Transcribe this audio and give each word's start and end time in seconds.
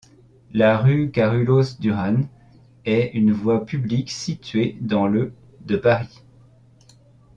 La 0.51 0.79
rue 0.79 1.11
Carolus-Duran 1.11 2.21
est 2.85 3.11
une 3.13 3.31
voie 3.33 3.67
publique 3.67 4.09
située 4.09 4.75
dans 4.81 5.05
le 5.07 5.31
de 5.59 5.77
Paris. 5.77 6.23